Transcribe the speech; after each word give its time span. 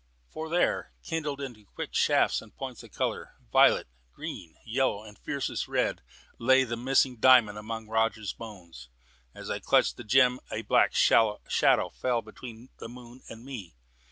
For 0.31 0.49
there, 0.49 0.93
kindled 1.03 1.39
into 1.39 1.63
quick 1.63 1.93
shafts 1.93 2.41
and 2.41 2.55
points 2.55 2.81
of 2.81 2.91
colour 2.91 3.35
violet, 3.51 3.87
green, 4.11 4.57
yellow, 4.65 5.03
and 5.03 5.15
fieriest 5.15 5.67
red 5.67 6.01
lay 6.39 6.63
the 6.63 6.75
missing 6.75 7.17
diamond 7.17 7.59
among 7.59 7.87
Roger's 7.87 8.33
bones. 8.33 8.89
As 9.35 9.51
I 9.51 9.59
clutched 9.59 9.97
the 9.97 10.03
gem 10.03 10.39
a 10.49 10.63
black 10.63 10.95
shadow 10.95 11.89
fell 11.93 12.23
between 12.23 12.69
the 12.79 12.89
moon 12.89 13.21
and 13.29 13.45
me. 13.45 13.75